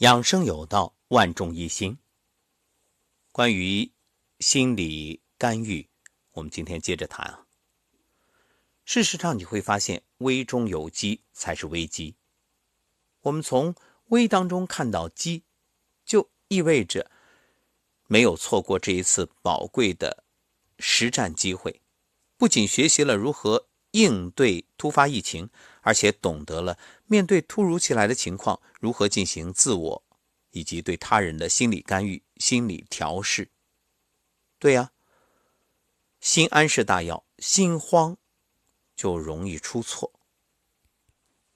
[0.00, 1.98] 养生有道，万众一心。
[3.32, 3.92] 关于
[4.38, 5.90] 心理干预，
[6.32, 7.46] 我们今天接着谈啊。
[8.86, 12.16] 事实上，你会发现危中有机才是危机。
[13.20, 13.74] 我们从
[14.06, 15.44] 危当中看到机，
[16.06, 17.10] 就意味着
[18.06, 20.24] 没有错过这一次宝贵的
[20.78, 21.82] 实战机会。
[22.38, 25.50] 不仅学习了如何应对突发疫情，
[25.80, 30.02] 而且懂得了面对突如其来的情况如何进行自我
[30.50, 33.50] 以及对他人的心理干预、心理调试。
[34.58, 34.92] 对呀，
[36.20, 38.16] 心安是大药，心慌
[38.94, 40.12] 就容易出错。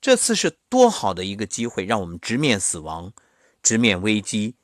[0.00, 3.12] 这次是多好的一个机会，让我们直面死亡，
[3.62, 4.56] 直面危机，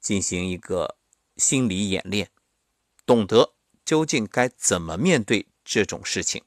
[0.00, 0.96] 进行一个
[1.36, 2.30] 心理演练，
[3.06, 3.54] 懂得
[3.84, 5.46] 究竟该怎么面对。
[5.64, 6.42] 这种事情，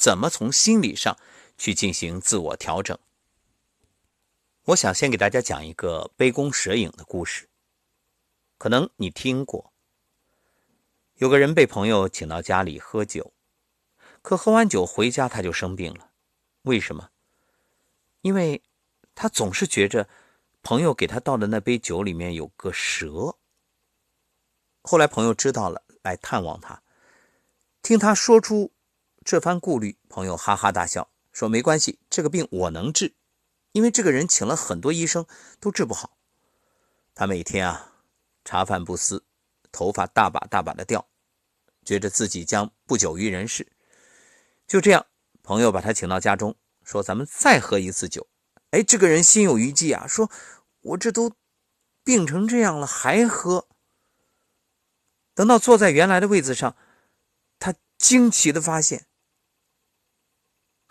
[0.00, 1.18] 怎么从心理上
[1.58, 2.98] 去进行自我调整？
[4.64, 7.50] 我想先给大家讲一个杯弓蛇影的故事。
[8.56, 9.74] 可能你听过，
[11.16, 13.34] 有个人被朋友请到家里喝酒，
[14.22, 16.12] 可喝完酒回家他就生病了。
[16.62, 17.10] 为什么？
[18.22, 18.62] 因为
[19.14, 20.08] 他总是觉着
[20.62, 23.36] 朋友给他倒的那杯酒里面有个蛇。
[24.80, 26.82] 后来朋友知道了，来探望他。
[27.82, 28.72] 听他说出
[29.24, 33.14] 这番顾虑，朋友哈哈大笑，说：“没关系，这个病我能治，
[33.72, 35.26] 因为这个人请了很多医生
[35.60, 36.16] 都治不好。
[37.14, 37.92] 他每天啊
[38.44, 39.24] 茶饭不思，
[39.70, 41.06] 头发大把大把的掉，
[41.84, 43.70] 觉得自己将不久于人世。
[44.66, 45.06] 就这样，
[45.42, 48.26] 朋友把他请到家中，说：‘咱们再喝一次酒。’
[48.72, 50.30] 哎，这个人心有余悸啊，说
[50.80, 51.32] ：‘我这都
[52.02, 53.68] 病成这样了，还喝？’
[55.34, 56.74] 等到坐在原来的位子上。”
[57.60, 59.06] 他惊奇的发现，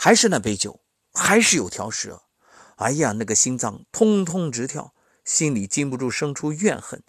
[0.02, 0.80] 还是那杯酒，
[1.14, 2.24] 还是有条蛇。
[2.78, 4.94] 哎呀，那个心脏通通直跳，
[5.26, 7.04] 心里禁不住生出怨恨，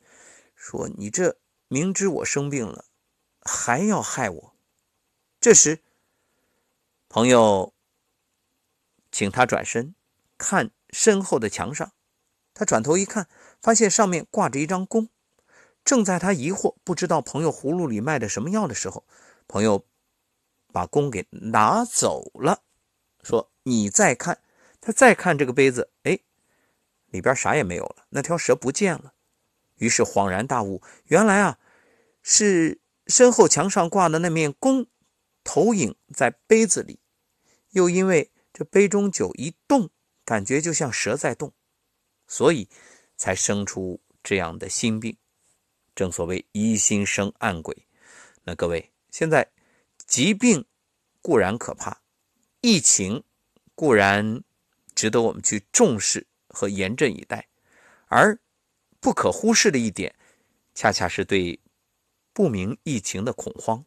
[0.56, 2.86] 说：“你这明知我生病了，
[3.42, 4.56] 还要害我。”
[5.40, 5.84] 这时，
[7.08, 7.72] 朋友
[9.12, 9.94] 请他转身
[10.36, 11.92] 看身后的墙上，
[12.52, 13.28] 他转头一看，
[13.62, 15.08] 发现上面挂着一张弓。
[15.84, 19.06] 正在他疑惑，不知道朋友葫芦里卖的什么药的时候，
[19.46, 19.86] 朋友。
[20.72, 22.62] 把弓给拿走了，
[23.22, 24.42] 说：“你再看。”
[24.80, 26.18] 他再看这个杯子，哎，
[27.06, 29.12] 里边啥也没有了，那条蛇不见了。
[29.76, 31.58] 于是恍然大悟，原来啊，
[32.22, 34.86] 是身后墙上挂的那面弓
[35.44, 37.00] 投影在杯子里，
[37.70, 39.90] 又因为这杯中酒一动，
[40.24, 41.52] 感觉就像蛇在动，
[42.26, 42.68] 所以
[43.16, 45.16] 才生出这样的心病。
[45.94, 47.86] 正所谓疑心生暗鬼。
[48.44, 49.50] 那各位现在。
[50.06, 50.66] 疾病
[51.22, 52.00] 固然可怕，
[52.60, 53.24] 疫情
[53.74, 54.42] 固然
[54.94, 57.48] 值得我们去重视和严阵以待，
[58.08, 58.38] 而
[59.00, 60.14] 不可忽视的一点，
[60.74, 61.58] 恰恰是对
[62.32, 63.84] 不明疫情的恐慌。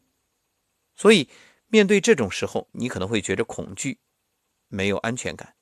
[0.96, 1.30] 所以，
[1.68, 4.00] 面对这种时候，你可能会觉得恐惧，
[4.68, 5.56] 没有安全感。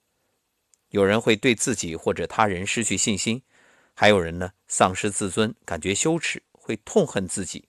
[0.89, 3.41] 有人会对自己或者他人失去信心，
[3.93, 7.67] 还有人呢丧失自尊，感觉羞耻，会痛恨自己，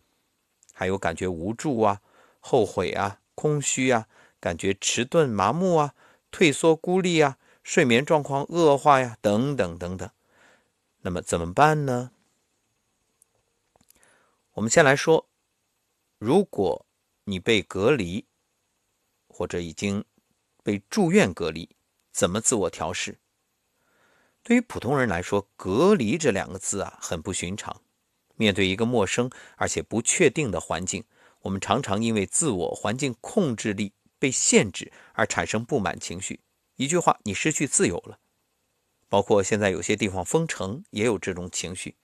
[0.73, 2.01] 还有感觉无助啊。
[2.41, 4.09] 后悔啊，空虚啊，
[4.43, 5.95] 感觉迟钝麻木啊，
[6.33, 10.11] 退缩孤立啊，睡眠状况恶化呀，等等等等。
[11.03, 12.11] 那么怎么办呢？
[14.55, 15.29] 我们先来说，
[16.19, 16.85] 如果
[17.23, 18.27] 你被隔离，
[19.29, 20.05] 或者已经
[20.65, 21.77] 被住院隔离，
[22.11, 23.21] 怎么自我调试？
[24.43, 27.81] 对于普通人来说，“隔离”这两个字啊，很不寻常。
[28.35, 31.05] 面对一个陌生而且不确定的环境。
[31.43, 36.39] 我们常常因为自我环境控制力被限制而产生不满情绪。
[36.77, 38.21] 一句话，你失去自由了。
[39.09, 41.97] 包括现在有些地方封城，也有这种情绪。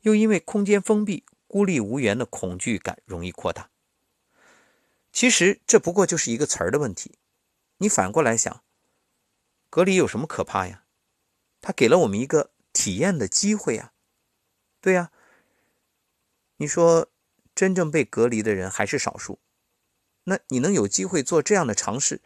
[0.00, 3.70] 又因为空间封闭、孤立无援的恐惧感容易扩大。
[5.12, 7.18] 其实这不过就是一个词儿的问题。
[7.78, 8.64] 你反过来想，
[9.70, 10.82] 隔离有什么可怕呀？
[11.60, 13.92] 它给了我们一个体验的机会呀。
[14.80, 15.12] 对呀，
[16.56, 17.08] 你说。
[17.56, 19.38] 真正被隔离的人还是少数，
[20.24, 22.20] 那你能有机会做这样的尝试？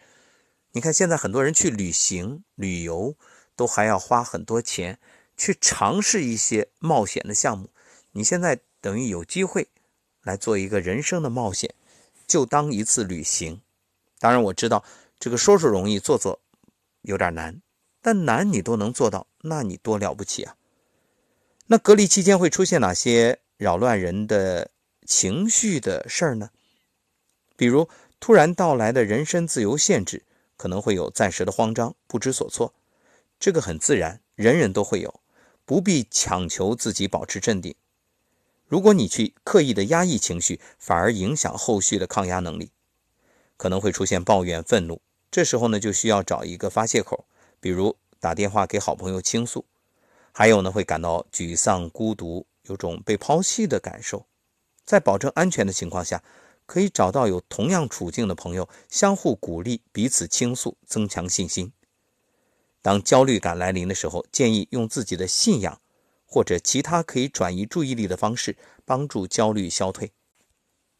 [0.73, 3.15] 你看现在很多人去旅行、旅游，
[3.57, 4.99] 都还要花很多钱
[5.37, 7.71] 去尝试一些冒险的项目。
[8.13, 9.69] 你现在等于有机会
[10.23, 11.75] 来做一个人生的冒险，
[12.27, 13.61] 就当一次旅行。
[14.19, 14.85] 当然我知道
[15.19, 16.41] 这个说说容易，做做
[17.03, 17.61] 有点难，
[18.01, 20.57] 但难你都能做到，那你多了不起啊！
[21.67, 24.71] 那隔离期间会出现哪些扰乱人的？
[25.07, 26.51] 情绪的事儿呢，
[27.59, 27.89] 比如
[28.21, 30.23] 突然到来的人身自由限制，
[30.57, 32.73] 可能会有暂时的慌张、不知所措，
[33.41, 35.21] 这个很自然，人人都会有。
[35.65, 37.75] 不必强求自己保持镇定。
[38.69, 42.71] 如果你去刻意的压抑情绪，反而影响后续的抗压能力，
[43.57, 45.03] 可能会出现抱怨、愤怒。
[45.31, 47.27] 这时候呢，就需要找一个发泄口，
[47.61, 49.67] 比如打电话给好朋友倾诉。
[50.33, 54.25] 还有呢，会感到沮丧、孤独，有种被抛弃的感受。
[54.87, 56.23] 在保证安全的情况下，
[56.69, 61.73] 可以找到有同样处境的朋友，相互鼓励，彼此倾诉，增强信心。
[62.81, 65.81] 当焦虑感来临的时候，建议用自己的信仰。
[66.31, 70.13] 或者其他可以转移注意力的方式，帮助焦虑消退。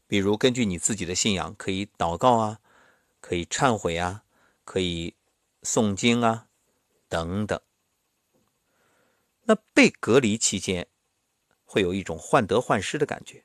[0.07, 2.61] 比如，根据你自己的信仰，可以祷告啊，
[3.21, 4.25] 可以忏悔啊，
[4.65, 5.15] 可以
[5.63, 6.47] 诵经啊，
[7.11, 7.61] 等等。
[9.45, 10.87] 那被隔离期间，
[11.67, 13.45] 会有一种患得患失的感觉。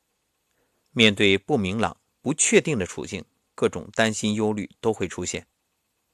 [0.91, 3.23] 面对不明朗、不确定的处境，
[3.53, 5.45] 各种担心、忧虑都会出现。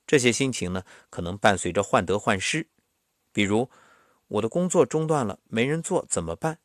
[0.06, 2.68] 这些心情呢，可能伴随着患得患失，
[3.32, 3.70] 比如。
[4.34, 6.60] 我的工作中断了，没人做怎么办？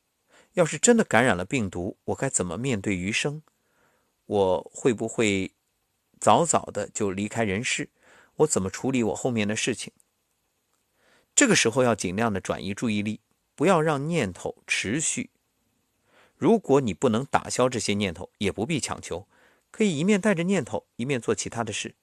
[0.53, 3.41] 要是真的感染了病毒，我该怎么面对余生？
[4.27, 5.55] 我会不会
[6.19, 7.89] 早早的就离开人世？
[8.35, 9.91] 我怎么处理我后面的事情？
[11.33, 13.19] 这个时候要尽量的转移注意力，
[13.55, 15.31] 不要让念头持续。
[16.37, 19.27] 如果你不能打消这些念头，也不必强求，
[19.75, 21.97] 可以一面带着念头，一面做其他的事。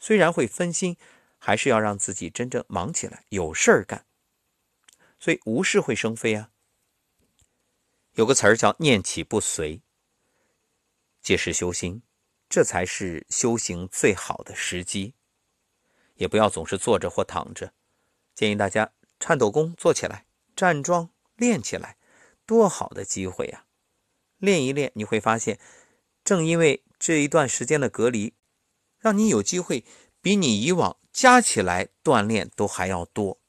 [0.00, 0.96] 虽然会分心，
[1.38, 4.06] 还是要让自己真正忙起来，有事儿干。
[5.20, 6.50] 所以无事会生非啊。
[8.14, 9.82] 有个词儿叫“念起不随”，
[11.22, 12.02] 皆是修心，
[12.48, 15.14] 这才是修行最好的时机。
[16.16, 17.72] 也不要总是坐着或躺着，
[18.34, 20.26] 建议大家颤抖功做起来，
[20.56, 21.98] 站桩练起来，
[22.44, 23.66] 多好的机会呀！
[24.38, 25.60] 练一练，你会发现，
[26.24, 28.34] 正因为这一段时间的隔离，
[28.98, 29.84] 让你有机会
[30.20, 33.40] 比你以往加起来锻炼都还要多，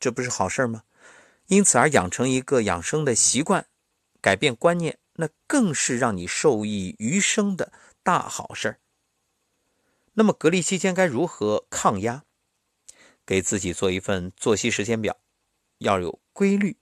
[0.00, 0.84] 这不是好事吗？
[1.46, 3.66] 因此而养成一个养生的习惯，
[4.20, 7.72] 改变观念，那更是让你受益余生的
[8.02, 8.80] 大好事儿。
[10.14, 12.24] 那么隔离期间该如何抗压？
[13.26, 15.18] 给自己做一份作息时间表，
[15.78, 16.78] 要有规律，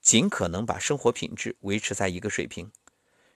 [0.00, 2.70] 尽可能把生活品质维持在一个水平。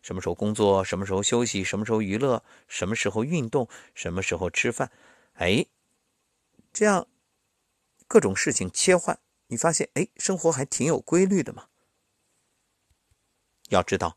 [0.03, 4.91] 什么时候工作，什么时候休息，什么时候娱乐，什么时候运动，什么时候吃饭，
[5.35, 5.67] 哎，
[6.73, 7.07] 这样
[8.07, 9.19] 各种事情切换。
[9.49, 11.67] 你发现，哎，生活还挺有规律的嘛。
[13.69, 14.17] 要知道，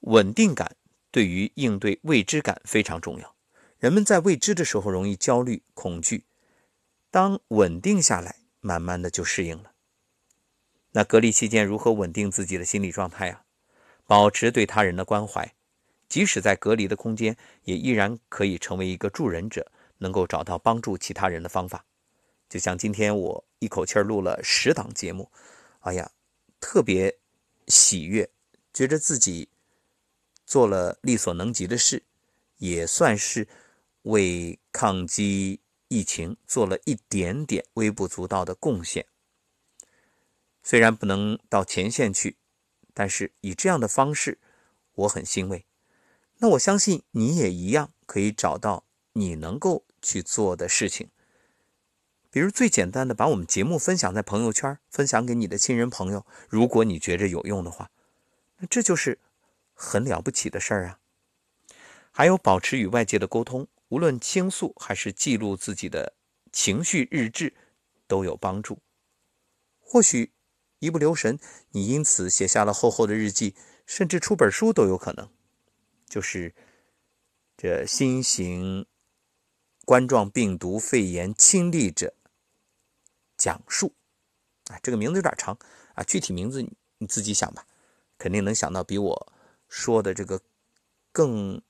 [0.00, 0.76] 稳定感
[1.10, 3.36] 对于应对未知感非常重要。
[3.78, 6.24] 人们在未知的时候容易焦虑、恐惧，
[7.10, 9.72] 当稳定下来，慢慢的就适应了。
[10.92, 13.44] 那隔离期间如何稳定自己的心理状态啊？
[14.06, 15.54] 保持对他人的关怀，
[16.08, 21.84] 即使在隔离的空间，也依然可以成为一个助人者，能够找到帮助其他人的方法。
[22.48, 25.30] 就像今天我一口气录了十档节目，
[25.80, 26.10] 哎呀，
[26.60, 27.16] 特别
[27.66, 28.28] 喜悦，
[28.74, 29.48] 觉得自己
[30.44, 32.02] 做了力所能及的事，
[32.58, 33.48] 也算是
[34.02, 39.06] 为抗击疫情做了一点点微不足道的贡献。
[40.62, 42.36] 虽然不能到前线去，
[42.94, 44.38] 但是以这样的方式，
[44.94, 45.64] 我很欣慰。
[46.38, 51.10] 那我相信你也一样，可以找到你能够去做的事情。
[52.30, 56.26] 比如最简单的，把我们节目分享在朋友圈，分享给你的亲人朋友。
[56.48, 57.90] 如果你觉着有用的话，
[58.56, 59.18] 那这就是
[59.74, 60.98] 很了不起的事儿啊。
[62.10, 66.14] 还有保持与外界的沟通，无论倾诉还是记录自己的
[66.50, 67.54] 情绪日志，
[68.06, 68.78] 都有帮助。
[69.78, 70.32] 或许
[70.82, 71.38] 一不留神，
[71.70, 73.54] 你因此写下了厚厚的日记，
[73.86, 75.30] 甚至出本书都有可能。
[76.08, 76.52] 就是
[77.56, 78.84] 这新型
[79.84, 82.14] 冠状病毒肺炎亲历者。
[83.36, 83.94] 讲述，
[84.66, 85.56] 啊，这个名字有点长
[85.94, 87.64] 啊，具体名字你自己想吧，
[88.18, 89.32] 肯定能想到比我
[89.68, 90.42] 说的这个
[91.12, 91.62] 更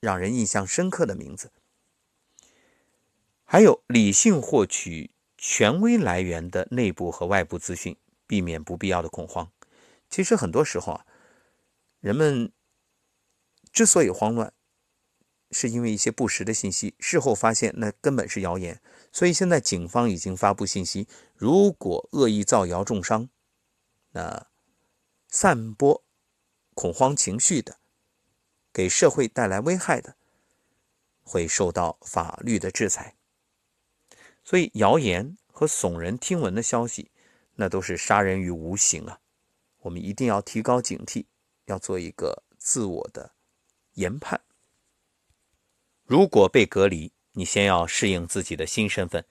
[0.00, 1.52] 让人印象深刻的名字。
[3.44, 7.96] 还有理性获取权威来源的内部和外部资讯，
[8.30, 9.50] 避免不必要的恐慌。
[10.08, 11.06] 其实很多时候啊，
[11.98, 12.52] 人们
[13.72, 14.52] 之所以慌乱。
[15.52, 23.28] 是因为一些不实的信息，事后发现那根本是谣言，所以现在警方已经发布信息：如果恶意造谣重伤，
[24.12, 24.46] 那
[25.26, 26.04] 散播
[26.74, 27.80] 恐慌情绪的，
[28.72, 30.14] 给社会带来危害的，
[31.24, 33.16] 会受到法律的制裁。
[34.44, 37.10] 所以谣言和耸人听闻的消息，
[37.60, 39.20] 那都是杀人于无形啊！
[39.80, 41.26] 我们一定要提高警惕，
[41.66, 43.32] 要做一个自我的
[43.96, 44.40] 研判。
[46.06, 49.26] 如果被隔离，你先要适应自己的新身份，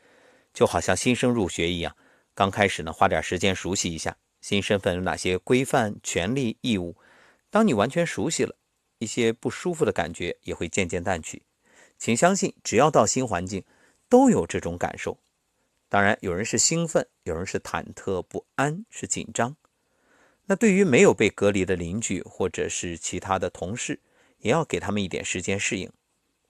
[0.53, 1.97] 就好像新生入学一样，
[2.35, 6.95] 刚开始呢，花点时间熟悉一下新身份有哪些规范、权利、义务。
[7.49, 8.55] 当你完全熟悉了，
[8.99, 11.41] 一些不舒服的感觉也会渐渐淡去。
[11.97, 13.63] 请相信，只要到新环境，
[14.07, 15.17] 都有这种感受。
[15.89, 19.55] 当然，有人是兴奋，有人是忐忑不安，是紧张。
[20.45, 23.99] 那对于没有被隔离的邻居或者是其他的同事，
[24.37, 25.91] 也要给他们一点时间适应。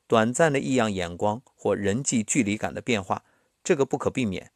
[0.08, 3.24] 短暂的异样眼光或人际距离感的变化，
[3.64, 4.52] 这个不可避免，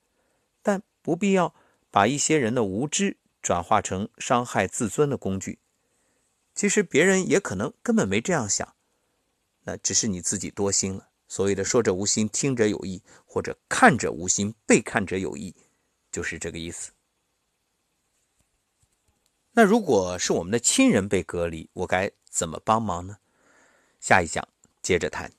[0.61, 1.55] 但不必要
[1.89, 5.59] 把一些人的无知转化成伤害自尊的工具。
[6.53, 8.75] 其实别人也可能根本没这样想，
[9.63, 11.09] 那只是你自己多心了。
[11.33, 15.55] 所谓的“说者无心，听者有意”，或者“看者无心，被看者有意”，
[16.13, 16.91] 就是这个意思。
[19.53, 23.17] 那如果是我们的亲人被隔离，我该怎么帮忙呢？
[23.99, 24.47] 下一讲
[24.83, 25.31] 接着谈。